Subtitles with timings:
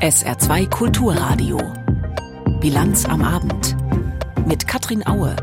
[0.00, 1.60] SR2 Kulturradio.
[2.60, 3.76] Bilanz am Abend.
[4.46, 5.34] Mit Katrin Aue.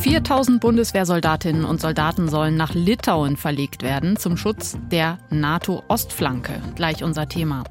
[0.00, 6.60] 4000 Bundeswehrsoldatinnen und Soldaten sollen nach Litauen verlegt werden zum Schutz der NATO-Ostflanke.
[6.74, 7.64] Gleich unser Thema.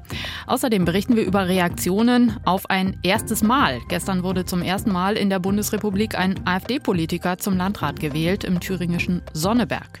[0.46, 3.80] Außerdem berichten wir über Reaktionen auf ein erstes Mal.
[3.88, 9.22] Gestern wurde zum ersten Mal in der Bundesrepublik ein AfD-Politiker zum Landrat gewählt im thüringischen
[9.32, 10.00] Sonneberg.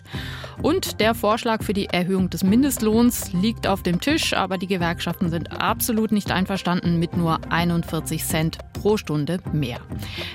[0.62, 5.30] Und der Vorschlag für die Erhöhung des Mindestlohns liegt auf dem Tisch, aber die Gewerkschaften
[5.30, 9.80] sind absolut nicht einverstanden mit nur 41 Cent pro Stunde mehr.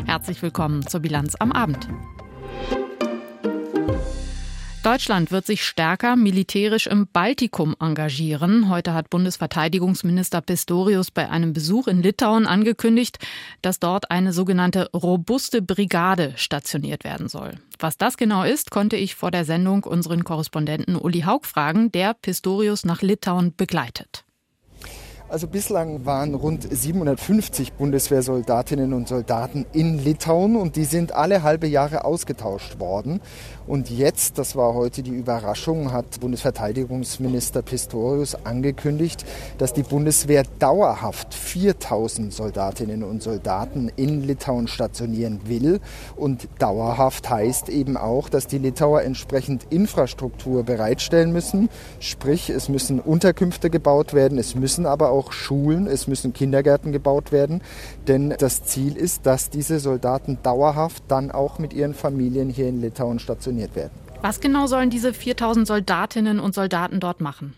[0.07, 1.87] Herzlich willkommen zur Bilanz am Abend.
[4.85, 8.69] Deutschland wird sich stärker militärisch im Baltikum engagieren.
[8.69, 13.17] Heute hat Bundesverteidigungsminister Pistorius bei einem Besuch in Litauen angekündigt,
[13.63, 17.53] dass dort eine sogenannte robuste Brigade stationiert werden soll.
[17.79, 22.13] Was das genau ist, konnte ich vor der Sendung unseren Korrespondenten Uli Haug fragen, der
[22.13, 24.24] Pistorius nach Litauen begleitet.
[25.27, 31.65] Also bislang waren rund 750 Bundeswehrsoldatinnen und Soldaten in Litauen und die sind alle halbe
[31.65, 33.21] Jahre ausgetauscht worden.
[33.65, 39.25] Und jetzt, das war heute die Überraschung, hat Bundesverteidigungsminister Pistorius angekündigt,
[39.57, 45.79] dass die Bundeswehr dauerhaft 4000 Soldatinnen und Soldaten in Litauen stationieren will.
[46.15, 51.69] Und dauerhaft heißt eben auch, dass die Litauer entsprechend Infrastruktur bereitstellen müssen.
[51.99, 57.31] Sprich, es müssen Unterkünfte gebaut werden, es müssen aber auch Schulen, es müssen Kindergärten gebaut
[57.31, 57.61] werden.
[58.07, 62.81] Denn das Ziel ist, dass diese Soldaten dauerhaft dann auch mit ihren Familien hier in
[62.81, 63.91] Litauen stationiert werden.
[64.21, 67.53] Was genau sollen diese 4000 Soldatinnen und Soldaten dort machen?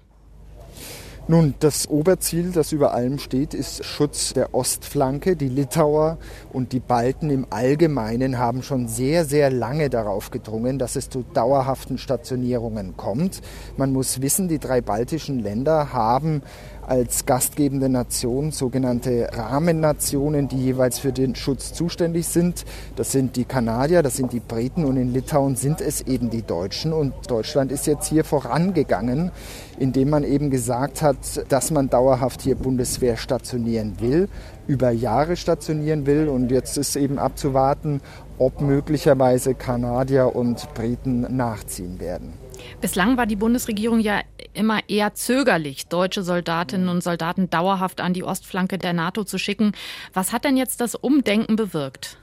[1.30, 5.36] Nun, das Oberziel, das über allem steht, ist Schutz der Ostflanke.
[5.36, 6.19] Die Litauer
[6.53, 11.25] und die Balten im Allgemeinen haben schon sehr, sehr lange darauf gedrungen, dass es zu
[11.33, 13.42] dauerhaften Stationierungen kommt.
[13.75, 16.44] Man muss wissen, die drei baltischen Länder haben
[16.88, 22.66] als gastgebende Nation sogenannte Rahmennationen, die jeweils für den Schutz zuständig sind.
[22.95, 26.42] Das sind die Kanadier, das sind die Briten und in Litauen sind es eben die
[26.42, 26.93] Deutschen.
[26.93, 29.31] Und Deutschland ist jetzt hier vorangegangen,
[29.77, 31.17] indem man eben gesagt hat,
[31.49, 34.30] dass man dauerhaft hier Bundeswehr stationieren will,
[34.65, 36.30] über Jahre stationieren will.
[36.30, 38.02] Und jetzt ist eben abzuwarten,
[38.39, 42.33] ob möglicherweise Kanadier und Briten nachziehen werden.
[42.81, 44.21] Bislang war die Bundesregierung ja
[44.57, 49.71] immer eher zögerlich, deutsche Soldatinnen und Soldaten dauerhaft an die Ostflanke der NATO zu schicken.
[50.13, 52.17] Was hat denn jetzt das Umdenken bewirkt?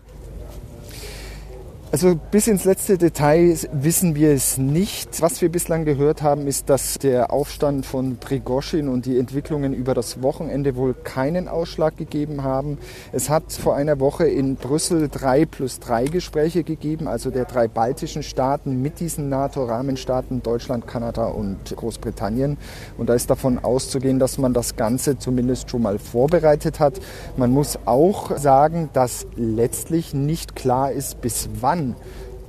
[1.94, 5.22] Also bis ins letzte Detail wissen wir es nicht.
[5.22, 9.94] Was wir bislang gehört haben, ist, dass der Aufstand von Prigoschin und die Entwicklungen über
[9.94, 12.78] das Wochenende wohl keinen Ausschlag gegeben haben.
[13.12, 17.68] Es hat vor einer Woche in Brüssel drei plus drei Gespräche gegeben, also der drei
[17.68, 22.56] baltischen Staaten mit diesen NATO-Rahmenstaaten Deutschland, Kanada und Großbritannien.
[22.98, 26.94] Und da ist davon auszugehen, dass man das Ganze zumindest schon mal vorbereitet hat.
[27.36, 31.83] Man muss auch sagen, dass letztlich nicht klar ist, bis wann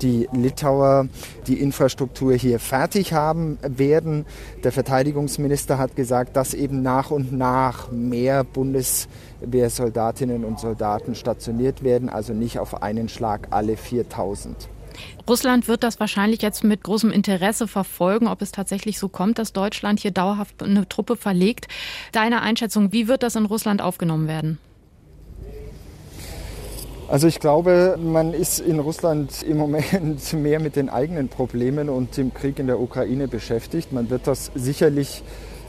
[0.02, 1.08] die Litauer
[1.48, 4.26] die Infrastruktur hier fertig haben werden.
[4.64, 12.10] Der Verteidigungsminister hat gesagt, dass eben nach und nach mehr Bundeswehrsoldatinnen und Soldaten stationiert werden,
[12.10, 14.70] also nicht auf einen Schlag alle 4000.
[15.28, 19.54] Russland wird das wahrscheinlich jetzt mit großem Interesse verfolgen, ob es tatsächlich so kommt, dass
[19.54, 21.68] Deutschland hier dauerhaft eine Truppe verlegt.
[22.12, 24.60] Deine Einschätzung, wie wird das in Russland aufgenommen werden?
[27.08, 32.18] Also ich glaube, man ist in Russland im Moment mehr mit den eigenen Problemen und
[32.18, 33.94] dem Krieg in der Ukraine beschäftigt.
[33.94, 35.22] Man wird das sicherlich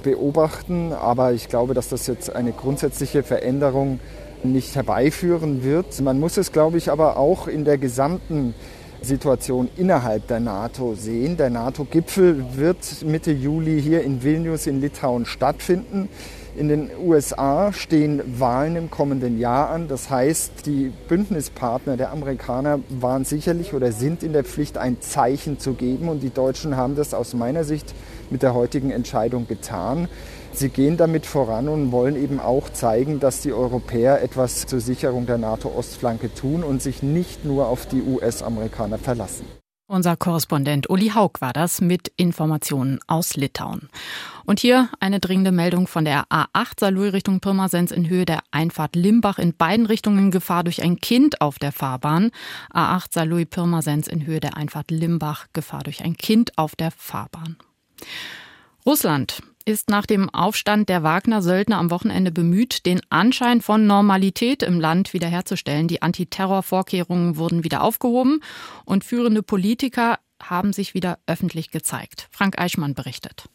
[0.02, 4.00] beobachten, aber ich glaube, dass das jetzt eine grundsätzliche Veränderung
[4.44, 6.00] nicht herbeiführen wird.
[6.00, 8.54] Man muss es, glaube ich, aber auch in der gesamten
[9.02, 11.36] Situation innerhalb der NATO sehen.
[11.36, 16.08] Der NATO-Gipfel wird Mitte Juli hier in Vilnius in Litauen stattfinden.
[16.56, 19.88] In den USA stehen Wahlen im kommenden Jahr an.
[19.88, 25.58] Das heißt, die Bündnispartner der Amerikaner waren sicherlich oder sind in der Pflicht, ein Zeichen
[25.58, 26.08] zu geben.
[26.08, 27.94] Und die Deutschen haben das aus meiner Sicht
[28.30, 30.08] mit der heutigen Entscheidung getan.
[30.52, 35.26] Sie gehen damit voran und wollen eben auch zeigen, dass die Europäer etwas zur Sicherung
[35.26, 39.44] der NATO-Ostflanke tun und sich nicht nur auf die US-Amerikaner verlassen.
[39.88, 43.88] Unser Korrespondent Uli Haug war das mit Informationen aus Litauen.
[44.44, 48.96] Und hier eine dringende Meldung von der A8 Saarlouis Richtung Pirmasens in Höhe der Einfahrt
[48.96, 52.32] Limbach in beiden Richtungen Gefahr durch ein Kind auf der Fahrbahn.
[52.74, 57.56] A8 Saarlouis Pirmasens in Höhe der Einfahrt Limbach Gefahr durch ein Kind auf der Fahrbahn.
[58.84, 64.80] Russland ist nach dem Aufstand der Wagner-Söldner am Wochenende bemüht, den Anschein von Normalität im
[64.80, 65.88] Land wiederherzustellen.
[65.88, 68.40] Die Antiterrorvorkehrungen wurden wieder aufgehoben
[68.84, 72.28] und führende Politiker haben sich wieder öffentlich gezeigt.
[72.30, 73.46] Frank Eichmann berichtet.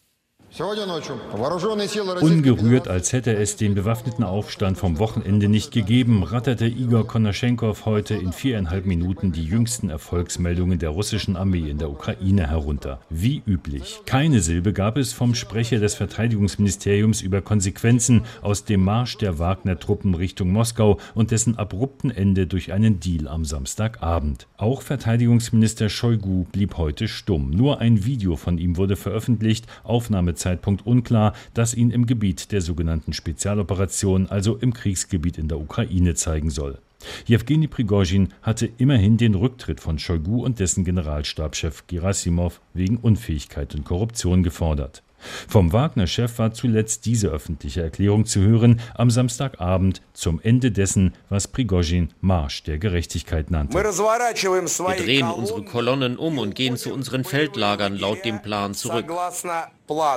[2.19, 8.15] Ungerührt, als hätte es den bewaffneten Aufstand vom Wochenende nicht gegeben, ratterte Igor Konaschenkov heute
[8.15, 12.99] in viereinhalb Minuten die jüngsten Erfolgsmeldungen der russischen Armee in der Ukraine herunter.
[13.09, 14.01] Wie üblich.
[14.05, 20.15] Keine Silbe gab es vom Sprecher des Verteidigungsministeriums über Konsequenzen aus dem Marsch der Wagner-Truppen
[20.15, 24.47] Richtung Moskau und dessen abrupten Ende durch einen Deal am Samstagabend.
[24.57, 27.51] Auch Verteidigungsminister Shoigu blieb heute stumm.
[27.51, 32.61] Nur ein Video von ihm wurde veröffentlicht, Aufnahme Zeitpunkt unklar, das ihn im Gebiet der
[32.61, 36.77] sogenannten Spezialoperation, also im Kriegsgebiet in der Ukraine, zeigen soll.
[37.25, 43.85] Jewgeni Prigozhin hatte immerhin den Rücktritt von Shoigu und dessen Generalstabschef Gerasimov wegen Unfähigkeit und
[43.85, 45.03] Korruption gefordert.
[45.47, 51.47] Vom Wagner-Chef war zuletzt diese öffentliche Erklärung zu hören am Samstagabend zum Ende dessen, was
[51.47, 53.77] Prigozhin Marsch der Gerechtigkeit nannte.
[53.77, 59.05] Wir drehen unsere Kolonnen um und gehen zu unseren Feldlagern laut dem Plan zurück.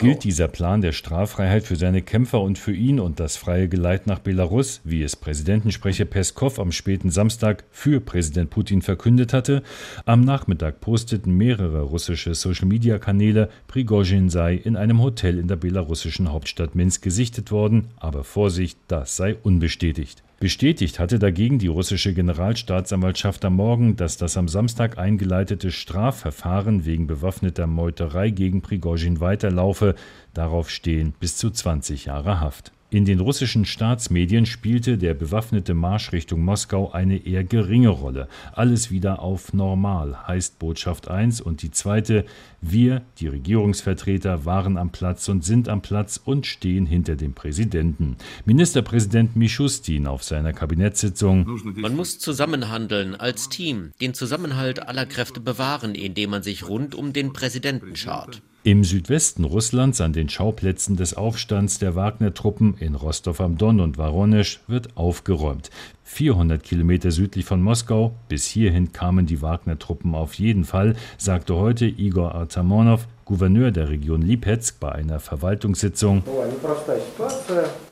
[0.01, 4.07] Gilt dieser Plan der Straffreiheit für seine Kämpfer und für ihn und das freie Geleit
[4.07, 9.63] nach Belarus, wie es Präsidentensprecher Peskov am späten Samstag für Präsident Putin verkündet hatte?
[10.05, 16.75] Am Nachmittag posteten mehrere russische Social-Media-Kanäle, Prigozhin sei in einem Hotel in der belarussischen Hauptstadt
[16.75, 20.23] Minsk gesichtet worden, aber Vorsicht, das sei unbestätigt.
[20.41, 27.07] Bestätigt hatte dagegen die russische Generalstaatsanwaltschaft am Morgen, dass das am Samstag eingeleitete Strafverfahren wegen
[27.07, 29.95] bewaffneter Meuterei gegen Prigozhin weiterlaufe.
[30.35, 32.73] Darauf stehen bis zu 20 Jahre Haft.
[32.95, 38.29] In den russischen Staatsmedien spielte der bewaffnete Marsch Richtung Moskau eine eher geringe Rolle.
[38.53, 42.25] Alles wieder auf normal, heißt Botschaft 1 und die zweite,
[42.71, 48.17] wir, die Regierungsvertreter, waren am Platz und sind am Platz und stehen hinter dem Präsidenten.
[48.45, 51.47] Ministerpräsident Mischustin auf seiner Kabinettssitzung.
[51.77, 57.13] Man muss zusammenhandeln als Team, den Zusammenhalt aller Kräfte bewahren, indem man sich rund um
[57.13, 58.43] den Präsidenten schart.
[58.67, 63.99] Im Südwesten Russlands, an den Schauplätzen des Aufstands der Wagner-Truppen in Rostov am Don und
[63.99, 65.69] Voronezh, wird aufgeräumt.
[66.05, 71.87] 400 Kilometer südlich von Moskau, bis hierhin kamen die Wagner-Truppen auf jeden Fall, sagte heute
[71.87, 76.23] Igor Artamonow, Gouverneur der Region Lipetsk, bei einer Verwaltungssitzung.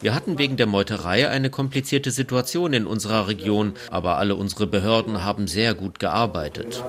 [0.01, 5.25] Wir hatten wegen der Meuterei eine komplizierte Situation in unserer Region, aber alle unsere Behörden
[5.25, 6.85] haben sehr gut gearbeitet.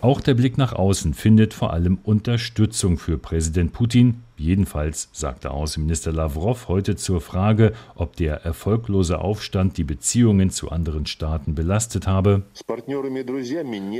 [0.00, 4.22] Auch der Blick nach außen findet vor allem Unterstützung für Präsident Putin.
[4.36, 11.06] Jedenfalls sagte Außenminister Lavrov heute zur Frage, ob der erfolglose Aufstand die Beziehungen zu anderen
[11.06, 12.42] Staaten belastet habe.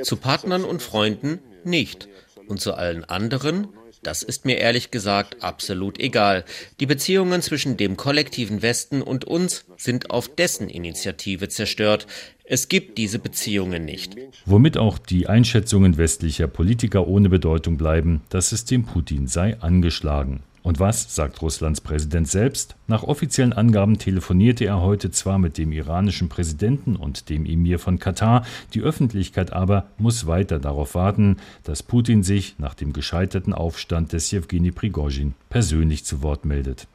[0.03, 2.09] Zu Partnern und Freunden nicht.
[2.47, 3.69] Und zu allen anderen,
[4.07, 6.45] das ist mir ehrlich gesagt absolut egal.
[6.81, 12.07] Die Beziehungen zwischen dem kollektiven Westen und uns sind auf dessen Initiative zerstört.
[12.45, 14.17] Es gibt diese Beziehungen nicht.
[14.45, 20.43] Womit auch die Einschätzungen westlicher Politiker ohne Bedeutung bleiben, das System Putin sei angeschlagen.
[20.65, 22.75] Und was sagt Russlands Präsident selbst?
[22.87, 27.99] Nach offiziellen Angaben telefonierte er heute zwar mit dem iranischen Präsidenten und dem Emir von
[27.99, 34.15] Katar, die Öffentlichkeit aber muss weiter darauf warten, dass Putin sich nach dem gescheiterten Aufstand
[34.15, 36.89] des Jewgeni Prigozhin persönlich zu Wort meldet.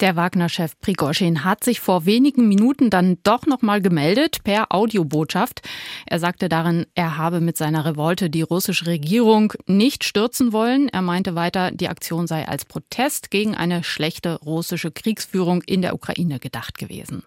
[0.00, 5.62] Der Wagner-Chef Prigozhin hat sich vor wenigen Minuten dann doch nochmal gemeldet per Audiobotschaft.
[6.06, 10.88] Er sagte darin, er habe mit seiner Revolte die russische Regierung nicht stürzen wollen.
[10.88, 15.94] Er meinte weiter, die Aktion sei als Protest gegen eine schlechte russische Kriegsführung in der
[15.94, 17.22] Ukraine gedacht gewesen.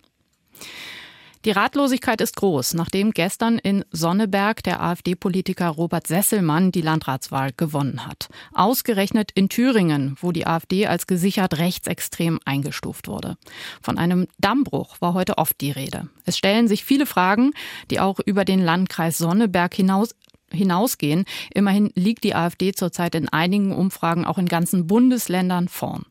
[1.46, 8.08] Die Ratlosigkeit ist groß, nachdem gestern in Sonneberg der AfD-Politiker Robert Sesselmann die Landratswahl gewonnen
[8.08, 8.30] hat.
[8.52, 13.38] Ausgerechnet in Thüringen, wo die AfD als gesichert rechtsextrem eingestuft wurde.
[13.80, 16.10] Von einem Dammbruch war heute oft die Rede.
[16.26, 17.52] Es stellen sich viele Fragen,
[17.92, 20.16] die auch über den Landkreis Sonneberg hinaus
[20.52, 21.26] hinausgehen.
[21.54, 26.06] Immerhin liegt die AfD zurzeit in einigen Umfragen auch in ganzen Bundesländern vorn.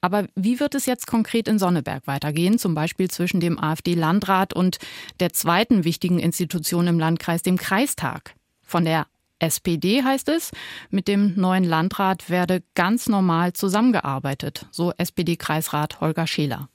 [0.00, 4.78] Aber wie wird es jetzt konkret in Sonneberg weitergehen, zum Beispiel zwischen dem AfD-Landrat und
[5.20, 8.34] der zweiten wichtigen Institution im Landkreis, dem Kreistag?
[8.62, 9.06] Von der
[9.40, 10.50] SPD heißt es,
[10.90, 16.68] mit dem neuen Landrat werde ganz normal zusammengearbeitet, so SPD-Kreisrat Holger Scheler.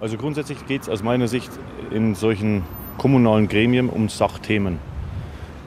[0.00, 1.50] Also grundsätzlich geht es aus meiner Sicht
[1.90, 2.64] in solchen
[2.98, 4.78] kommunalen Gremien um Sachthemen.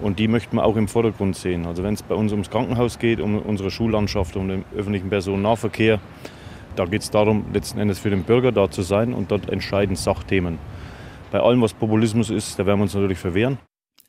[0.02, 1.66] Und die möchten wir auch im Vordergrund sehen.
[1.66, 6.00] Also wenn es bei uns ums Krankenhaus geht, um unsere Schullandschaft, um den öffentlichen Personennahverkehr,
[6.76, 9.96] da geht es darum, letzten Endes für den Bürger da zu sein und dort entscheiden
[9.96, 10.60] Sachthemen.
[11.32, 13.58] Bei allem, was Populismus ist, da werden wir uns natürlich verwehren.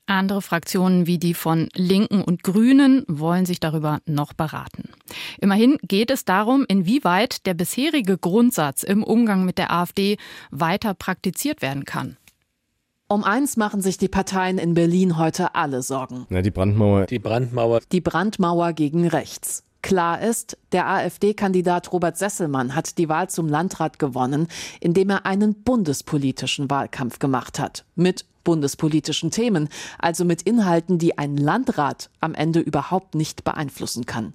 [0.07, 4.91] Andere Fraktionen wie die von Linken und Grünen wollen sich darüber noch beraten.
[5.41, 10.19] Immerhin geht es darum, inwieweit der bisherige Grundsatz im Umgang mit der AfD
[10.51, 12.19] weiter praktiziert werden kann.
[13.09, 16.27] Um eins machen sich die Parteien in Berlin heute alle Sorgen.
[16.29, 17.07] Ja, die Brandmauer.
[17.07, 17.81] Die Brandmauer.
[17.91, 19.65] Die Brandmauer gegen rechts.
[19.83, 24.49] Klar ist, Der AfD-Kandidat Robert Sesselmann hat die Wahl zum Landrat gewonnen,
[24.81, 27.85] indem er einen bundespolitischen Wahlkampf gemacht hat.
[27.95, 34.35] Mit bundespolitischen Themen, also mit Inhalten, die ein Landrat am Ende überhaupt nicht beeinflussen kann.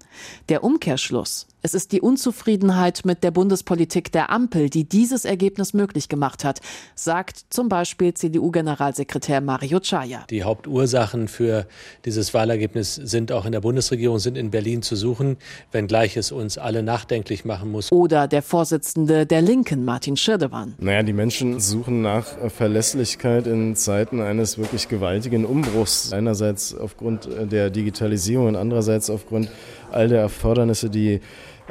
[0.50, 1.48] Der Umkehrschluss.
[1.62, 6.62] Es ist die Unzufriedenheit mit der Bundespolitik der Ampel, die dieses Ergebnis möglich gemacht hat,
[6.96, 10.24] sagt zum Beispiel CDU-Generalsekretär Mario Chaya.
[10.30, 11.68] Die Hauptursachen für
[12.06, 15.36] dieses Wahlergebnis sind auch in der Bundesregierung, sind in Berlin zu suchen,
[15.74, 17.92] wenngleich es uns alle nachdenklich machen muss.
[17.92, 20.76] Oder der Vorsitzende der Linken, Martin Schirdewan.
[20.80, 26.14] Naja, die Menschen suchen nach Verlässlichkeit in Zeiten eines wirklich gewaltigen Umbruchs.
[26.14, 29.50] Einerseits aufgrund der Digitalisierung und andererseits aufgrund
[29.92, 31.22] all der Erfordernisse, die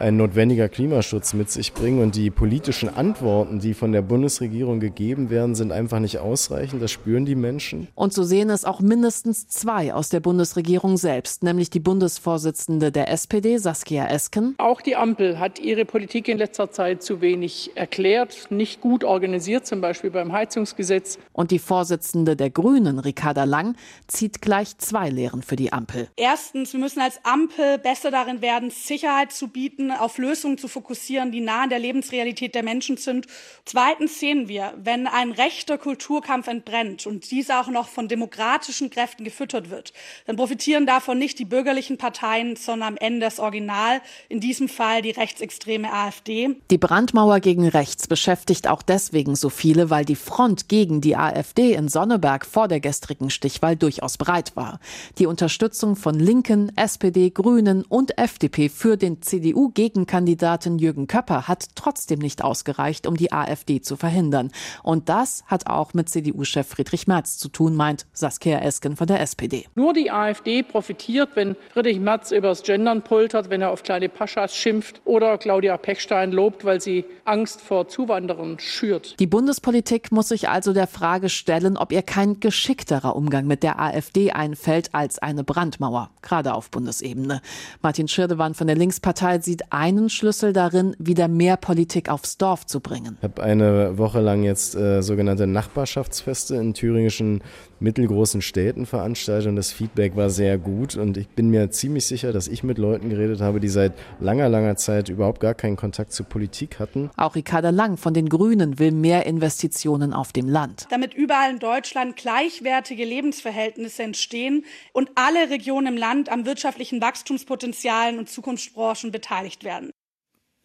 [0.01, 2.01] ein notwendiger Klimaschutz mit sich bringen.
[2.01, 6.83] Und die politischen Antworten, die von der Bundesregierung gegeben werden, sind einfach nicht ausreichend.
[6.83, 7.89] Das spüren die Menschen.
[7.95, 13.11] Und so sehen es auch mindestens zwei aus der Bundesregierung selbst, nämlich die Bundesvorsitzende der
[13.11, 14.55] SPD, Saskia Esken.
[14.59, 19.67] Auch die Ampel hat ihre Politik in letzter Zeit zu wenig erklärt, nicht gut organisiert,
[19.67, 21.19] zum Beispiel beim Heizungsgesetz.
[21.33, 23.77] Und die Vorsitzende der Grünen, Ricarda Lang,
[24.07, 26.09] zieht gleich zwei Lehren für die Ampel.
[26.17, 31.33] Erstens, wir müssen als Ampel besser darin werden, Sicherheit zu bieten auf Lösungen zu fokussieren,
[31.33, 33.27] die nah an der Lebensrealität der Menschen sind.
[33.65, 39.25] Zweitens sehen wir, wenn ein rechter Kulturkampf entbrennt und dieser auch noch von demokratischen Kräften
[39.25, 39.93] gefüttert wird,
[40.27, 45.03] dann profitieren davon nicht die bürgerlichen Parteien, sondern am Ende das Original, in diesem Fall
[45.03, 46.57] die rechtsextreme AfD.
[46.71, 51.75] Die Brandmauer gegen rechts beschäftigt auch deswegen so viele, weil die Front gegen die AfD
[51.75, 54.81] in Sonneberg vor der gestrigen Stichwahl durchaus breit war.
[55.19, 61.67] Die Unterstützung von Linken, SPD, Grünen und FDP für den CDU Gegenkandidaten Jürgen Köpper hat
[61.77, 64.51] trotzdem nicht ausgereicht, um die AfD zu verhindern.
[64.83, 69.21] Und das hat auch mit CDU-Chef Friedrich Merz zu tun, meint Saskia Esken von der
[69.21, 69.67] SPD.
[69.77, 74.53] Nur die AfD profitiert, wenn Friedrich Merz übers Gendern poltert, wenn er auf kleine Paschas
[74.53, 79.15] schimpft oder Claudia Pechstein lobt, weil sie Angst vor Zuwanderern schürt.
[79.21, 83.79] Die Bundespolitik muss sich also der Frage stellen, ob ihr kein geschickterer Umgang mit der
[83.79, 87.43] AfD einfällt als eine Brandmauer, gerade auf Bundesebene.
[87.81, 92.81] Martin Schirdewan von der Linkspartei sieht einen Schlüssel darin, wieder mehr Politik aufs Dorf zu
[92.81, 93.17] bringen.
[93.19, 97.43] Ich habe eine Woche lang jetzt äh, sogenannte Nachbarschaftsfeste in thüringischen
[97.81, 102.33] mittelgroßen Städten veranstaltet und das Feedback war sehr gut und ich bin mir ziemlich sicher,
[102.33, 106.13] dass ich mit Leuten geredet habe, die seit langer, langer Zeit überhaupt gar keinen Kontakt
[106.13, 107.11] zur Politik hatten.
[107.17, 110.87] Auch Ricarda Lang von den Grünen will mehr Investitionen auf dem Land.
[110.91, 118.19] Damit überall in Deutschland gleichwertige Lebensverhältnisse entstehen und alle Regionen im Land am wirtschaftlichen Wachstumspotenzialen
[118.19, 119.93] und Zukunftsbranchen beteiligt werden.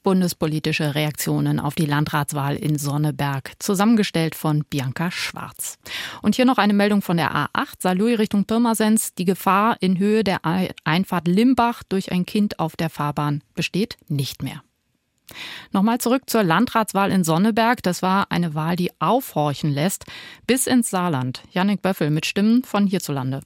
[0.04, 5.78] Bundespolitische Reaktionen auf die Landratswahl in Sonneberg, zusammengestellt von Bianca Schwarz.
[6.22, 9.14] Und hier noch eine Meldung von der A8, Saarlouis Richtung Pirmasens.
[9.16, 10.42] Die Gefahr in Höhe der
[10.84, 14.62] Einfahrt Limbach durch ein Kind auf der Fahrbahn besteht nicht mehr.
[15.72, 17.82] Nochmal zurück zur Landratswahl in Sonneberg.
[17.82, 20.06] Das war eine Wahl, die aufhorchen lässt,
[20.46, 21.44] bis ins Saarland.
[21.52, 23.42] Jannik Böffel mit Stimmen von hierzulande.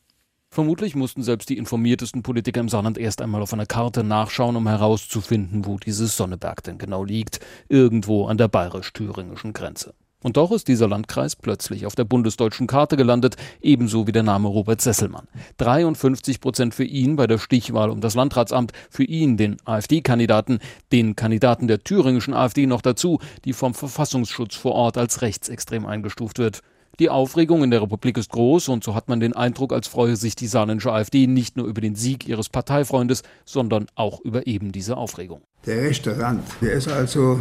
[0.57, 4.67] Vermutlich mussten selbst die informiertesten Politiker im Saarland erst einmal auf einer Karte nachschauen, um
[4.67, 7.41] herauszufinden, wo dieses Sonneberg denn genau liegt.
[7.69, 9.93] Irgendwo an der bayerisch-thüringischen Grenze.
[10.23, 14.47] Und doch ist dieser Landkreis plötzlich auf der bundesdeutschen Karte gelandet, ebenso wie der Name
[14.47, 15.27] Robert Sesselmann.
[15.57, 20.57] 53 Prozent für ihn bei der Stichwahl um das Landratsamt, für ihn, den AfD-Kandidaten,
[20.91, 26.39] den Kandidaten der thüringischen AfD noch dazu, die vom Verfassungsschutz vor Ort als rechtsextrem eingestuft
[26.39, 26.63] wird.
[26.99, 30.15] Die Aufregung in der Republik ist groß und so hat man den Eindruck, als freue
[30.15, 34.71] sich die saarländische AfD nicht nur über den Sieg ihres Parteifreundes, sondern auch über eben
[34.71, 35.41] diese Aufregung.
[35.67, 37.39] Der rechte Rand, der ist also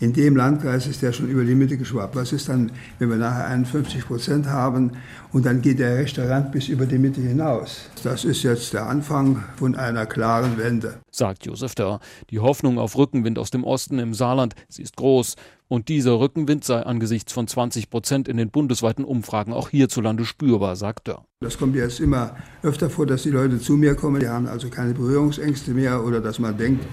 [0.00, 2.14] in dem Landkreis ist der schon über die Mitte geschwappt.
[2.14, 4.92] Was ist dann, wenn wir nachher 51 Prozent haben
[5.32, 7.90] und dann geht der rechte Rand bis über die Mitte hinaus?
[8.04, 11.00] Das ist jetzt der Anfang von einer klaren Wende.
[11.10, 12.00] Sagt Josef Dörr.
[12.30, 15.34] Die Hoffnung auf Rückenwind aus dem Osten im Saarland, sie ist groß.
[15.66, 20.76] Und dieser Rückenwind sei angesichts von 20 Prozent in den bundesweiten Umfragen auch hierzulande spürbar,
[20.76, 21.24] sagt Dörr.
[21.40, 24.20] Das kommt jetzt immer öfter vor, dass die Leute zu mir kommen.
[24.20, 26.86] Die haben also keine Berührungsängste mehr oder dass man denkt,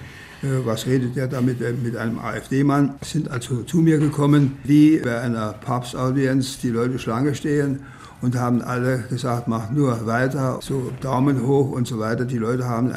[0.63, 2.95] was redet der da mit, äh, mit einem AfD-Mann?
[3.01, 7.79] Sind also zu mir gekommen, wie bei einer Papstaudienz die Leute Schlange stehen
[8.21, 12.25] und haben alle gesagt, mach nur weiter, so Daumen hoch und so weiter.
[12.25, 12.89] Die Leute haben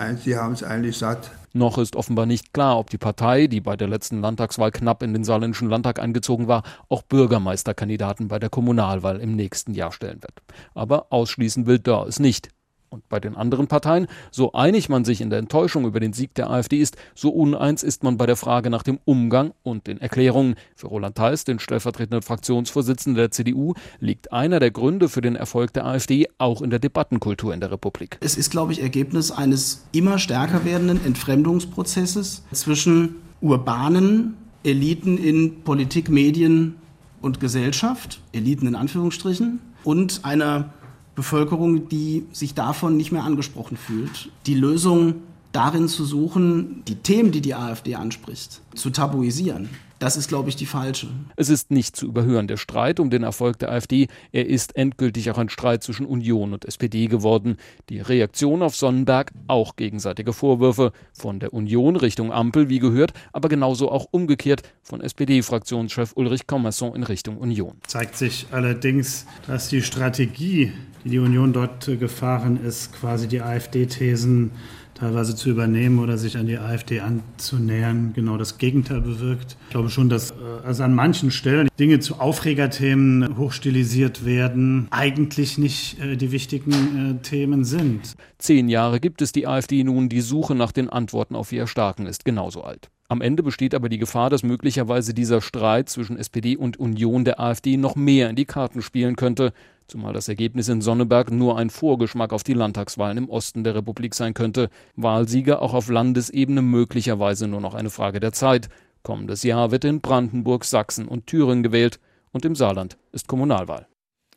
[0.52, 1.30] es eigentlich satt.
[1.54, 5.12] Noch ist offenbar nicht klar, ob die Partei, die bei der letzten Landtagswahl knapp in
[5.12, 10.34] den saarländischen Landtag eingezogen war, auch Bürgermeisterkandidaten bei der Kommunalwahl im nächsten Jahr stellen wird.
[10.74, 12.50] Aber ausschließen will Dörr es nicht.
[12.90, 16.34] Und bei den anderen Parteien, so einig man sich in der Enttäuschung über den Sieg
[16.34, 20.00] der AfD ist, so uneins ist man bei der Frage nach dem Umgang und den
[20.00, 20.54] Erklärungen.
[20.74, 25.72] Für Roland Theis, den stellvertretenden Fraktionsvorsitzenden der CDU, liegt einer der Gründe für den Erfolg
[25.74, 28.16] der AfD auch in der Debattenkultur in der Republik.
[28.20, 36.08] Es ist, glaube ich, Ergebnis eines immer stärker werdenden Entfremdungsprozesses zwischen urbanen Eliten in Politik,
[36.08, 36.76] Medien
[37.20, 40.72] und Gesellschaft, Eliten in Anführungsstrichen, und einer
[41.18, 44.30] Bevölkerung, die sich davon nicht mehr angesprochen fühlt.
[44.46, 45.16] Die Lösung
[45.50, 49.68] darin zu suchen, die Themen, die die AfD anspricht, zu tabuisieren.
[49.98, 51.08] Das ist, glaube ich, die falsche.
[51.34, 54.06] Es ist nicht zu überhören, der Streit um den Erfolg der AfD.
[54.30, 57.56] Er ist endgültig auch ein Streit zwischen Union und SPD geworden.
[57.88, 63.48] Die Reaktion auf Sonnenberg, auch gegenseitige Vorwürfe von der Union Richtung Ampel, wie gehört, aber
[63.48, 67.78] genauso auch umgekehrt von SPD-Fraktionschef Ulrich Commerson in Richtung Union.
[67.88, 70.72] Zeigt sich allerdings, dass die Strategie,
[71.04, 74.50] die die Union dort gefahren ist, quasi die AfD-Thesen
[74.98, 79.56] teilweise zu übernehmen oder sich an die AfD anzunähern, genau das Gegenteil bewirkt.
[79.66, 85.58] Ich glaube schon, dass äh, also an manchen Stellen Dinge zu Aufregerthemen hochstilisiert werden, eigentlich
[85.58, 88.14] nicht äh, die wichtigen äh, Themen sind.
[88.38, 92.06] Zehn Jahre gibt es die AfD nun, die Suche nach den Antworten auf ihr Erstarken
[92.06, 92.90] ist genauso alt.
[93.10, 97.40] Am Ende besteht aber die Gefahr, dass möglicherweise dieser Streit zwischen SPD und Union der
[97.40, 99.54] AfD noch mehr in die Karten spielen könnte,
[99.88, 104.14] zumal das Ergebnis in Sonneberg nur ein Vorgeschmack auf die Landtagswahlen im Osten der Republik
[104.14, 104.68] sein könnte.
[104.96, 108.68] Wahlsieger auch auf Landesebene möglicherweise nur noch eine Frage der Zeit.
[109.02, 111.98] Kommendes Jahr wird in Brandenburg, Sachsen und Thüringen gewählt
[112.32, 113.86] und im Saarland ist Kommunalwahl.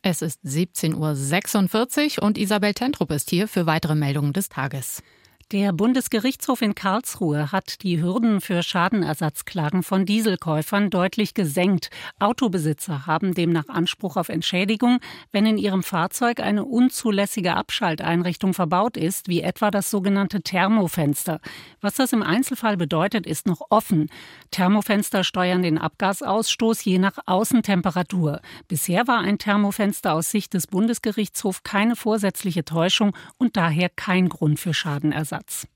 [0.00, 5.02] Es ist 17.46 Uhr und Isabel Tentrup ist hier für weitere Meldungen des Tages.
[5.52, 11.90] Der Bundesgerichtshof in Karlsruhe hat die Hürden für Schadenersatzklagen von Dieselkäufern deutlich gesenkt.
[12.18, 14.98] Autobesitzer haben demnach Anspruch auf Entschädigung,
[15.30, 21.38] wenn in ihrem Fahrzeug eine unzulässige Abschalteinrichtung verbaut ist, wie etwa das sogenannte Thermofenster.
[21.82, 24.08] Was das im Einzelfall bedeutet, ist noch offen.
[24.52, 28.40] Thermofenster steuern den Abgasausstoß je nach Außentemperatur.
[28.68, 34.58] Bisher war ein Thermofenster aus Sicht des Bundesgerichtshofs keine vorsätzliche Täuschung und daher kein Grund
[34.58, 35.41] für Schadenersatz.
[35.42, 35.66] Platz.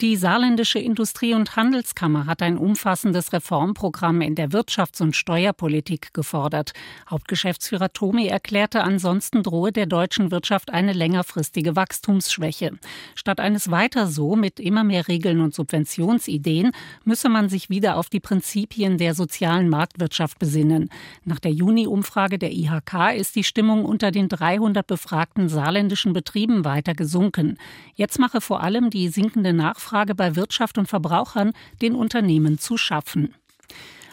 [0.00, 6.72] Die saarländische Industrie- und Handelskammer hat ein umfassendes Reformprogramm in der Wirtschafts- und Steuerpolitik gefordert.
[7.10, 12.78] Hauptgeschäftsführer Tomi erklärte, ansonsten drohe der deutschen Wirtschaft eine längerfristige Wachstumsschwäche.
[13.14, 16.72] Statt eines weiter so mit immer mehr Regeln und Subventionsideen
[17.04, 20.88] müsse man sich wieder auf die Prinzipien der sozialen Marktwirtschaft besinnen.
[21.26, 26.94] Nach der Juni-Umfrage der IHK ist die Stimmung unter den 300 befragten saarländischen Betrieben weiter
[26.94, 27.58] gesunken.
[27.96, 32.76] Jetzt mache vor allem die sinkende Nachfrage Nachfrage bei Wirtschaft und Verbrauchern den Unternehmen zu
[32.76, 33.34] schaffen.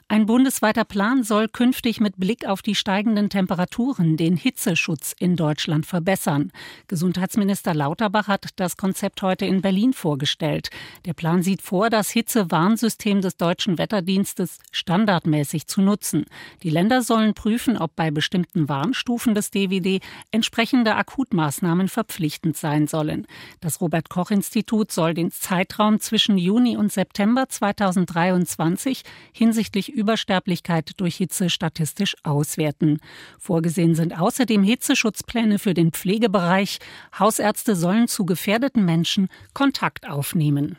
[0.10, 5.86] Ein bundesweiter Plan soll künftig mit Blick auf die steigenden Temperaturen den Hitzeschutz in Deutschland
[5.86, 6.54] verbessern.
[6.88, 10.70] Gesundheitsminister Lauterbach hat das Konzept heute in Berlin vorgestellt.
[11.04, 16.24] Der Plan sieht vor, das Hitzewarnsystem des deutschen Wetterdienstes standardmäßig zu nutzen.
[16.64, 23.28] Die Länder sollen prüfen, ob bei bestimmten Warnstufen des DWD entsprechende Akutmaßnahmen verpflichtend sein sollen.
[23.60, 31.18] Das Robert Koch Institut soll den Zeitraum zwischen Juni und September 2023 hinsichtlich Übersterblichkeit durch
[31.18, 33.00] Hitze statistisch auswerten.
[33.40, 36.80] Vorgesehen sind außerdem Hitzeschutzpläne für den Pflegebereich.
[37.18, 40.78] Hausärzte sollen zu gefährdeten Menschen Kontakt aufnehmen.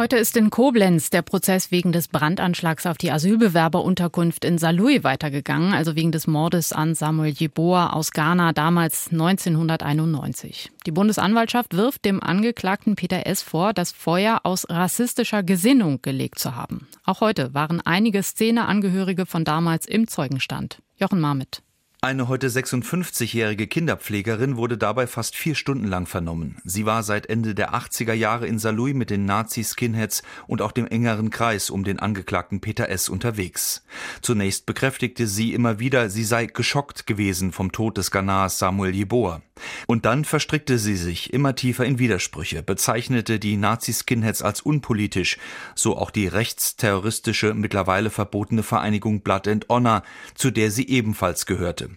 [0.00, 5.74] Heute ist in Koblenz der Prozess wegen des Brandanschlags auf die Asylbewerberunterkunft in Saarlouis weitergegangen,
[5.74, 10.70] also wegen des Mordes an Samuel Jeboa aus Ghana damals 1991.
[10.86, 13.42] Die Bundesanwaltschaft wirft dem Angeklagten Peter S.
[13.42, 16.86] vor, das Feuer aus rassistischer Gesinnung gelegt zu haben.
[17.04, 20.80] Auch heute waren einige Szeneangehörige von damals im Zeugenstand.
[20.96, 21.62] Jochen Marmit.
[22.00, 26.56] Eine heute 56-jährige Kinderpflegerin wurde dabei fast vier Stunden lang vernommen.
[26.64, 30.86] Sie war seit Ende der 80er Jahre in Saarlouis mit den Nazi-Skinheads und auch dem
[30.86, 33.08] engeren Kreis um den Angeklagten Peter S.
[33.08, 33.82] unterwegs.
[34.22, 39.42] Zunächst bekräftigte sie immer wieder, sie sei geschockt gewesen vom Tod des Ghanars Samuel Jeboa.
[39.88, 45.36] Und dann verstrickte sie sich immer tiefer in Widersprüche, bezeichnete die Nazi-Skinheads als unpolitisch,
[45.74, 50.04] so auch die rechtsterroristische, mittlerweile verbotene Vereinigung Blood and Honor,
[50.36, 51.87] zu der sie ebenfalls gehörte.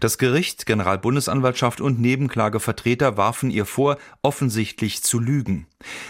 [0.00, 5.66] Das Gericht, Generalbundesanwaltschaft und Nebenklagevertreter warfen ihr vor, offensichtlich zu lügen.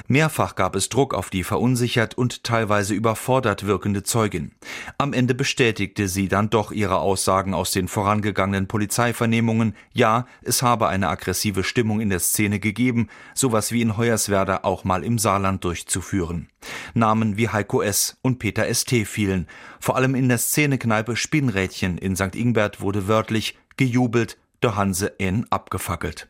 [0.08, 4.52] Mehrfach gab es Druck auf die verunsichert und teilweise überfordert wirkende Zeugin.
[4.98, 9.76] Am Ende bestätigte sie dann doch ihre Aussagen aus den vorangegangenen Polizeivernehmungen.
[9.92, 14.84] Ja, es habe eine aggressive Stimmung in der Szene gegeben, sowas wie in Hoyerswerda auch
[14.84, 16.48] mal im Saarland durchzuführen.
[16.94, 18.18] Namen wie Heiko S.
[18.22, 19.06] und Peter St.
[19.06, 19.46] fielen.
[19.78, 22.34] Vor allem in der Szenekneipe Spinnrädchen in St.
[22.34, 25.46] Ingbert wurde wörtlich gejubelt, der Hanse N.
[25.50, 26.28] abgefackelt.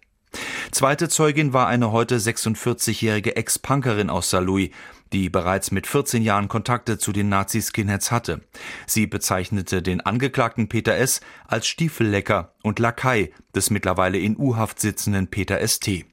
[0.70, 4.70] Zweite Zeugin war eine heute 46-jährige Ex-Punkerin aus Saarlouis,
[5.12, 8.40] die bereits mit 14 Jahren Kontakte zu den Nazi-Skinheads hatte.
[8.86, 11.20] Sie bezeichnete den Angeklagten Peter S.
[11.48, 16.04] als Stiefellecker und Lakai des mittlerweile in U-Haft sitzenden Peter St.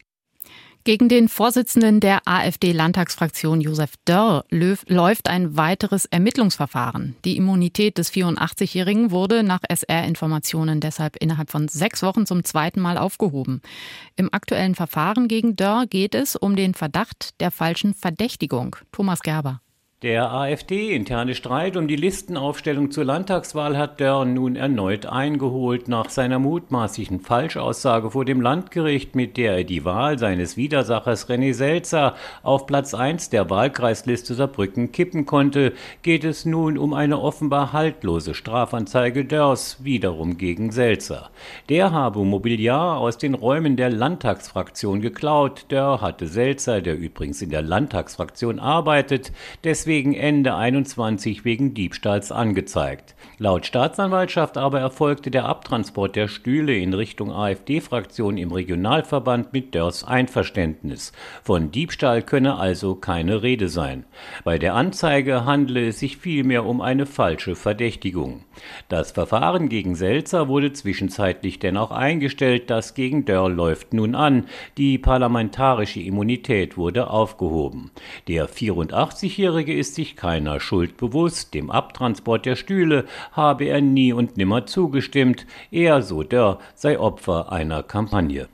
[0.83, 7.15] Gegen den Vorsitzenden der AfD-Landtagsfraktion Josef Dörr läuft ein weiteres Ermittlungsverfahren.
[7.25, 12.97] Die Immunität des 84-Jährigen wurde nach SR-Informationen deshalb innerhalb von sechs Wochen zum zweiten Mal
[12.97, 13.61] aufgehoben.
[14.15, 18.77] Im aktuellen Verfahren gegen Dörr geht es um den Verdacht der falschen Verdächtigung.
[18.91, 19.61] Thomas Gerber.
[20.03, 26.37] Der AfD-interne Streit um die Listenaufstellung zur Landtagswahl hat Dörr nun erneut eingeholt nach seiner
[26.37, 32.67] mutmaßlichen Falschaussage vor dem Landgericht, mit der er die Wahl seines Widersachers René Selzer auf
[32.67, 39.25] Platz 1 der Wahlkreisliste Saarbrücken kippen konnte, geht es nun um eine offenbar haltlose Strafanzeige
[39.25, 41.31] Dörrs wiederum gegen Selzer.
[41.69, 45.65] Der habe Mobiliar aus den Räumen der Landtagsfraktion geklaut.
[45.69, 49.31] Dörr hatte Selzer, der übrigens in der Landtagsfraktion arbeitet,
[49.63, 53.15] deswegen deswegen Ende 21 wegen Diebstahls angezeigt.
[53.37, 60.03] Laut Staatsanwaltschaft aber erfolgte der Abtransport der Stühle in Richtung AfD-Fraktion im Regionalverband mit Dörrs
[60.03, 61.13] Einverständnis.
[61.41, 64.03] Von Diebstahl könne also keine Rede sein.
[64.43, 68.43] Bei der Anzeige handle es sich vielmehr um eine falsche Verdächtigung.
[68.89, 72.69] Das Verfahren gegen Selzer wurde zwischenzeitlich dennoch eingestellt.
[72.69, 74.47] Das gegen Dörr läuft nun an.
[74.77, 77.91] Die parlamentarische Immunität wurde aufgehoben.
[78.27, 81.53] Der 84-Jährige ist sich keiner Schuld bewusst.
[81.53, 85.45] Dem Abtransport der Stühle habe er nie und nimmer zugestimmt.
[85.71, 88.49] Er, so Dörr, sei Opfer einer Kampagne.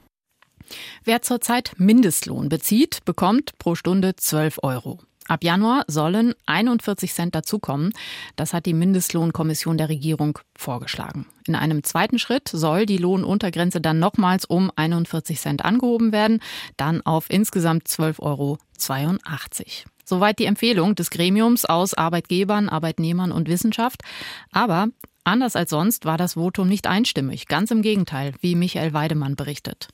[1.03, 4.99] Wer zurzeit Mindestlohn bezieht, bekommt pro Stunde 12 Euro.
[5.27, 7.93] Ab Januar sollen 41 Cent dazukommen.
[8.35, 11.25] Das hat die Mindestlohnkommission der Regierung vorgeschlagen.
[11.47, 16.41] In einem zweiten Schritt soll die Lohnuntergrenze dann nochmals um 41 Cent angehoben werden,
[16.77, 18.57] dann auf insgesamt 12,82 Euro.
[20.05, 24.01] Soweit die Empfehlung des Gremiums aus Arbeitgebern, Arbeitnehmern und Wissenschaft.
[24.51, 24.87] Aber
[25.23, 27.47] anders als sonst war das Votum nicht einstimmig.
[27.47, 29.87] Ganz im Gegenteil, wie Michael Weidemann berichtet.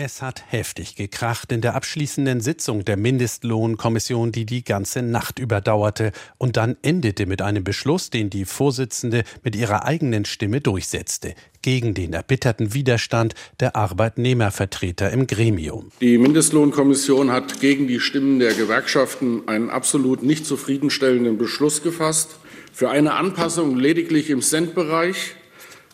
[0.00, 6.12] Es hat heftig gekracht in der abschließenden Sitzung der Mindestlohnkommission, die die ganze Nacht überdauerte
[6.36, 11.94] und dann endete mit einem Beschluss, den die Vorsitzende mit ihrer eigenen Stimme durchsetzte, gegen
[11.94, 15.90] den erbitterten Widerstand der Arbeitnehmervertreter im Gremium.
[16.00, 22.36] Die Mindestlohnkommission hat gegen die Stimmen der Gewerkschaften einen absolut nicht zufriedenstellenden Beschluss gefasst.
[22.72, 25.34] Für eine Anpassung lediglich im Centbereich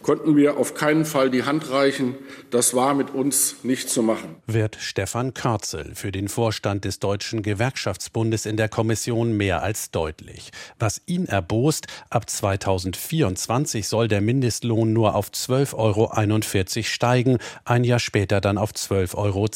[0.05, 2.14] konnten wir auf keinen Fall die Hand reichen.
[2.51, 4.37] Das war mit uns nicht zu machen.
[4.47, 10.51] Wird Stefan Körzel für den Vorstand des Deutschen Gewerkschaftsbundes in der Kommission mehr als deutlich.
[10.79, 17.99] Was ihn erbost, ab 2024 soll der Mindestlohn nur auf 12,41 Euro steigen, ein Jahr
[17.99, 19.49] später dann auf 12,82 Euro.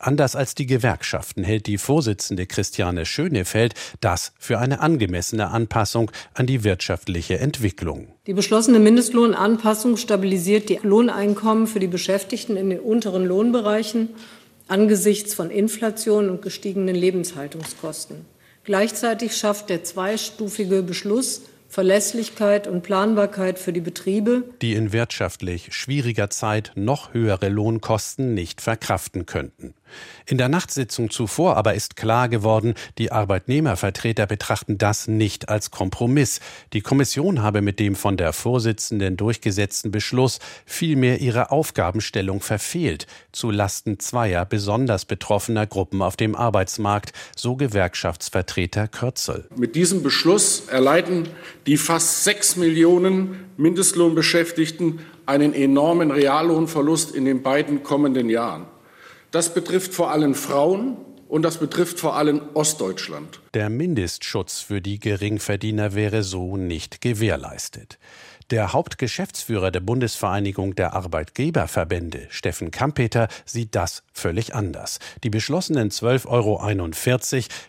[0.00, 6.46] Anders als die Gewerkschaften hält die Vorsitzende Christiane Schönefeld das für eine angemessene Anpassung an
[6.46, 8.13] die wirtschaftliche Entwicklung.
[8.26, 14.08] Die beschlossene Mindestlohnanpassung stabilisiert die Lohneinkommen für die Beschäftigten in den unteren Lohnbereichen
[14.66, 18.24] angesichts von Inflation und gestiegenen Lebenshaltungskosten.
[18.64, 26.30] Gleichzeitig schafft der zweistufige Beschluss Verlässlichkeit und Planbarkeit für die Betriebe, die in wirtschaftlich schwieriger
[26.30, 29.74] Zeit noch höhere Lohnkosten nicht verkraften könnten.
[30.26, 36.40] In der Nachtsitzung zuvor aber ist klar geworden, die Arbeitnehmervertreter betrachten das nicht als Kompromiss.
[36.72, 43.50] Die Kommission habe mit dem von der Vorsitzenden durchgesetzten Beschluss vielmehr ihre Aufgabenstellung verfehlt, zu
[43.50, 49.48] Lasten zweier besonders betroffener Gruppen auf dem Arbeitsmarkt, so Gewerkschaftsvertreter Kürzel.
[49.56, 51.28] Mit diesem Beschluss erleiden
[51.66, 58.66] die fast sechs Millionen Mindestlohnbeschäftigten einen enormen Reallohnverlust in den beiden kommenden Jahren.
[59.34, 63.40] Das betrifft vor allem Frauen und das betrifft vor allem Ostdeutschland.
[63.52, 67.98] Der Mindestschutz für die Geringverdiener wäre so nicht gewährleistet.
[68.54, 75.00] Der Hauptgeschäftsführer der Bundesvereinigung der Arbeitgeberverbände, Steffen Kampeter, sieht das völlig anders.
[75.24, 76.60] Die beschlossenen 12,41 Euro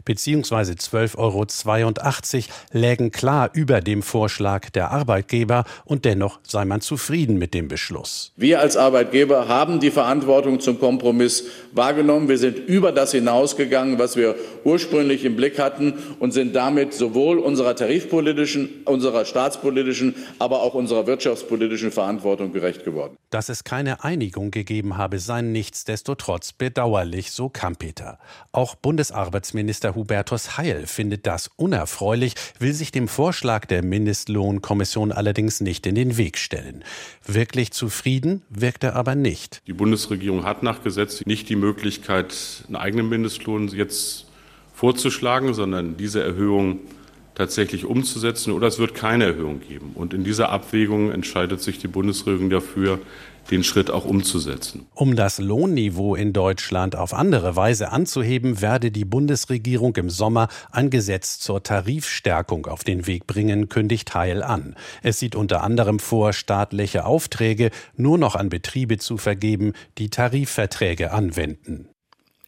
[0.06, 0.74] bzw.
[0.74, 7.56] 12,82 Euro lägen klar über dem Vorschlag der Arbeitgeber und dennoch sei man zufrieden mit
[7.56, 8.32] dem Beschluss.
[8.36, 12.30] Wir als Arbeitgeber haben die Verantwortung zum Kompromiss wahrgenommen.
[12.30, 15.96] Wir sind über das hinausgegangen, was wir ursprünglich im Blick hatten.
[16.20, 23.18] Und sind damit sowohl unserer tarifpolitischen, unserer staatspolitischen, aber auch unserer wirtschaftspolitischen Verantwortung gerecht geworden.
[23.30, 28.20] Dass es keine Einigung gegeben habe, sei nichtsdestotrotz bedauerlich, so Kampeter.
[28.52, 35.88] Auch Bundesarbeitsminister Hubertus Heil findet das unerfreulich, will sich dem Vorschlag der Mindestlohnkommission allerdings nicht
[35.88, 36.84] in den Weg stellen.
[37.26, 39.62] Wirklich zufrieden wirkt er aber nicht.
[39.68, 42.36] Die Bundesregierung hat nach Gesetz nicht die Möglichkeit,
[42.68, 44.26] einen eigenen Mindestlohn jetzt
[44.74, 46.80] vorzuschlagen, sondern diese Erhöhung
[47.36, 49.92] tatsächlich umzusetzen oder es wird keine Erhöhung geben.
[49.94, 53.00] Und in dieser Abwägung entscheidet sich die Bundesregierung dafür,
[53.52, 54.88] den Schritt auch umzusetzen.
[54.96, 60.90] Um das Lohnniveau in Deutschland auf andere Weise anzuheben, werde die Bundesregierung im Sommer ein
[60.90, 64.76] Gesetz zur Tarifstärkung auf den Weg bringen, kündigt Heil an.
[65.04, 71.12] Es sieht unter anderem vor, staatliche Aufträge nur noch an Betriebe zu vergeben, die Tarifverträge
[71.12, 71.90] anwenden.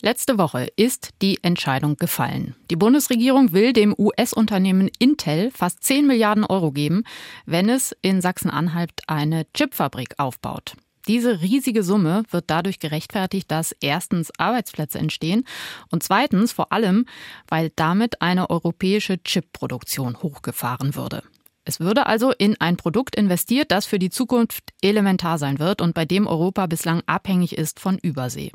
[0.08, 2.56] Letzte Woche ist die Entscheidung gefallen.
[2.72, 7.04] Die Bundesregierung will dem US-Unternehmen Intel fast 10 Milliarden Euro geben,
[7.46, 10.76] wenn es in Sachsen-Anhalt eine Chipfabrik aufbaut.
[11.10, 15.43] Diese riesige Summe wird dadurch gerechtfertigt, dass erstens Arbeitsplätze entstehen
[15.89, 17.06] und zweitens vor allem,
[17.50, 21.22] weil damit eine europäische Chipproduktion hochgefahren würde.
[21.67, 25.93] Es würde also in ein Produkt investiert, das für die Zukunft elementar sein wird und
[25.93, 28.53] bei dem Europa bislang abhängig ist von Übersee.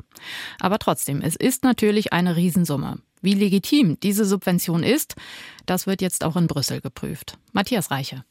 [0.59, 2.97] Aber trotzdem, es ist natürlich eine Riesensumme.
[3.21, 5.13] Wie legitim diese Subvention ist,
[5.67, 7.37] das wird jetzt auch in Brüssel geprüft.
[7.51, 8.25] Matthias Reiche.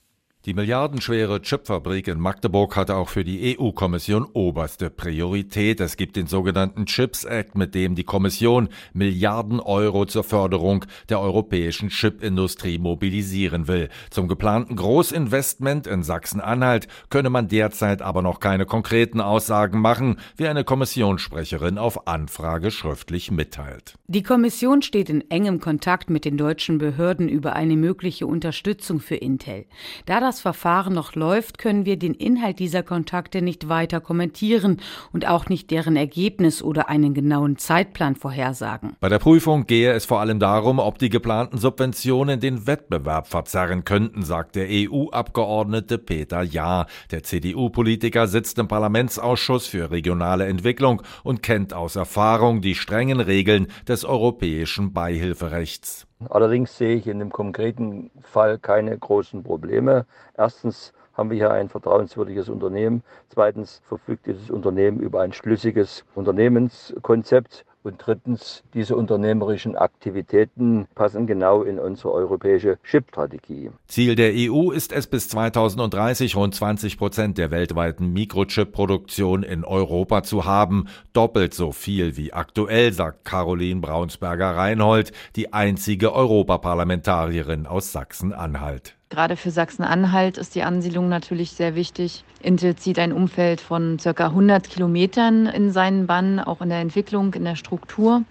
[0.44, 5.78] Die milliardenschwere Chipfabrik in Magdeburg hatte auch für die EU-Kommission oberste Priorität.
[5.78, 11.20] Es gibt den sogenannten Chips Act, mit dem die Kommission Milliarden Euro zur Förderung der
[11.20, 13.88] europäischen Chipindustrie mobilisieren will.
[14.10, 20.48] Zum geplanten Großinvestment in Sachsen-Anhalt könne man derzeit aber noch keine konkreten Aussagen machen, wie
[20.48, 23.94] eine Kommissionssprecherin auf Anfrage schriftlich mitteilt.
[24.08, 29.14] Die Kommission steht in engem Kontakt mit den deutschen Behörden über eine mögliche Unterstützung für
[29.14, 29.66] Intel.
[30.06, 34.80] Da das Verfahren noch läuft, können wir den Inhalt dieser Kontakte nicht weiter kommentieren
[35.12, 38.96] und auch nicht deren Ergebnis oder einen genauen Zeitplan vorhersagen.
[39.00, 43.84] Bei der Prüfung gehe es vor allem darum, ob die geplanten Subventionen den Wettbewerb verzerren
[43.84, 46.86] könnten, sagt der EU-Abgeordnete Peter Jahr.
[47.10, 53.68] Der CDU-Politiker sitzt im Parlamentsausschuss für regionale Entwicklung und kennt aus Erfahrung die strengen Regeln
[53.88, 56.06] des europäischen Beihilferechts.
[56.30, 60.06] Allerdings sehe ich in dem konkreten Fall keine großen Probleme.
[60.36, 63.02] Erstens haben wir hier ein vertrauenswürdiges Unternehmen.
[63.28, 71.62] Zweitens verfügt dieses Unternehmen über ein schlüssiges Unternehmenskonzept und drittens, diese unternehmerischen Aktivitäten passen genau
[71.62, 73.70] in unsere europäische Chip-Strategie.
[73.88, 80.22] Ziel der EU ist es bis 2030 rund 20 Prozent der weltweiten Mikrochip-Produktion in Europa
[80.22, 80.86] zu haben.
[81.12, 88.96] Doppelt so viel wie aktuell, sagt Caroline Braunsberger-Reinhold, die einzige Europaparlamentarierin aus Sachsen-Anhalt.
[89.12, 92.24] Gerade für Sachsen-Anhalt ist die Ansiedlung natürlich sehr wichtig.
[92.40, 97.34] Intel zieht ein Umfeld von circa 100 Kilometern in seinen Bann, auch in der Entwicklung,
[97.34, 98.22] in der Struktur.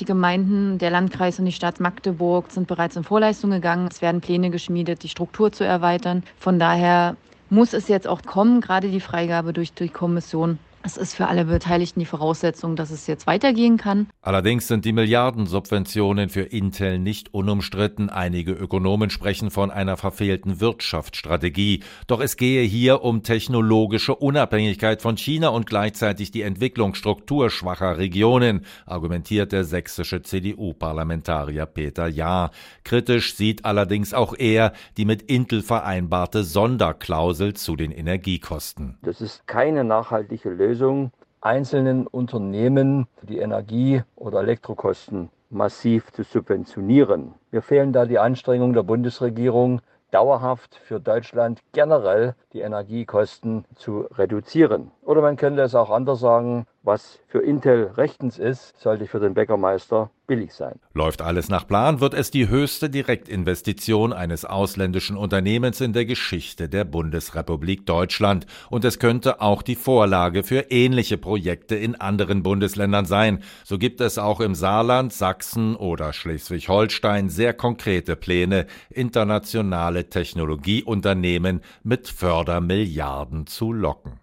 [0.00, 3.86] Die Gemeinden, der Landkreis und die Stadt Magdeburg sind bereits in Vorleistung gegangen.
[3.88, 6.24] Es werden Pläne geschmiedet, die Struktur zu erweitern.
[6.36, 7.14] Von daher
[7.48, 10.58] muss es jetzt auch kommen, gerade die Freigabe durch die Kommission.
[10.86, 14.06] Es ist für alle Beteiligten die Voraussetzung, dass es jetzt weitergehen kann.
[14.20, 18.10] Allerdings sind die Milliardensubventionen für Intel nicht unumstritten.
[18.10, 21.82] Einige Ökonomen sprechen von einer verfehlten Wirtschaftsstrategie.
[22.06, 28.66] Doch es gehe hier um technologische Unabhängigkeit von China und gleichzeitig die Entwicklung strukturschwacher Regionen,
[28.84, 32.50] argumentiert der sächsische CDU-Parlamentarier Peter Jahr.
[32.84, 38.98] Kritisch sieht allerdings auch er die mit Intel vereinbarte Sonderklausel zu den Energiekosten.
[39.00, 47.34] Das ist keine nachhaltige Lösung Lösung, einzelnen Unternehmen die Energie- oder Elektrokosten massiv zu subventionieren.
[47.52, 54.90] Mir fehlen da die Anstrengungen der Bundesregierung, dauerhaft für Deutschland generell die Energiekosten zu reduzieren.
[55.02, 59.32] Oder man könnte es auch anders sagen, was für Intel rechtens ist, sollte für den
[59.32, 60.78] Bäckermeister billig sein.
[60.92, 66.68] Läuft alles nach Plan, wird es die höchste Direktinvestition eines ausländischen Unternehmens in der Geschichte
[66.68, 68.46] der Bundesrepublik Deutschland.
[68.70, 73.42] Und es könnte auch die Vorlage für ähnliche Projekte in anderen Bundesländern sein.
[73.64, 82.08] So gibt es auch im Saarland, Sachsen oder Schleswig-Holstein sehr konkrete Pläne, internationale Technologieunternehmen mit
[82.08, 84.20] Fördermilliarden zu locken.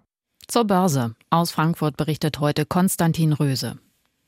[0.48, 1.16] Zur Börse.
[1.34, 3.80] Aus Frankfurt berichtet heute Konstantin Röse.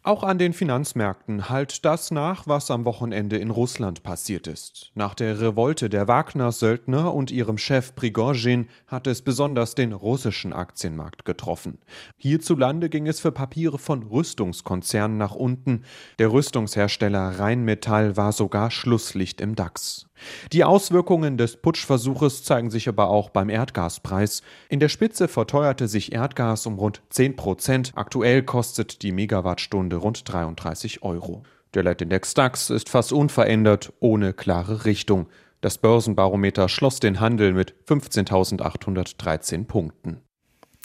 [0.05, 4.91] Auch an den Finanzmärkten halt das nach, was am Wochenende in Russland passiert ist.
[4.95, 11.23] Nach der Revolte der Wagner-Söldner und ihrem Chef Prigozhin hat es besonders den russischen Aktienmarkt
[11.23, 11.79] getroffen.
[12.17, 15.83] Hierzulande ging es für Papiere von Rüstungskonzernen nach unten.
[16.19, 20.07] Der Rüstungshersteller Rheinmetall war sogar Schlusslicht im DAX.
[20.51, 24.41] Die Auswirkungen des Putschversuches zeigen sich aber auch beim Erdgaspreis.
[24.69, 27.91] In der Spitze verteuerte sich Erdgas um rund 10 Prozent.
[27.95, 31.43] Aktuell kostet die Megawattstunde rund 33 Euro.
[31.73, 35.27] Der Leitindex DAX ist fast unverändert, ohne klare Richtung.
[35.61, 40.19] Das Börsenbarometer schloss den Handel mit 15.813 Punkten.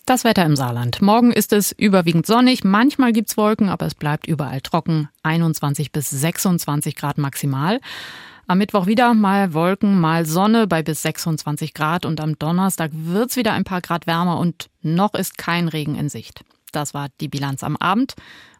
[0.07, 1.03] Das Wetter im Saarland.
[1.03, 5.11] Morgen ist es überwiegend sonnig, manchmal gibt es Wolken, aber es bleibt überall trocken.
[5.23, 7.81] 21 bis 26 Grad maximal.
[8.47, 13.37] Am Mittwoch wieder mal Wolken, mal Sonne bei bis 26 Grad und am Donnerstag wird's
[13.37, 16.42] wieder ein paar Grad wärmer und noch ist kein Regen in Sicht.
[16.73, 18.14] Das war die Bilanz am Abend.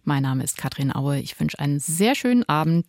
[0.08, 1.18] Mein Name ist Katrin Aue.
[1.18, 2.86] Ich wünsche einen sehr schönen Abend.